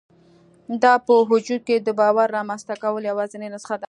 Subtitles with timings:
[0.83, 3.79] دا په وجود کې د باور رامنځته کولو یوازېنۍ نسخه ده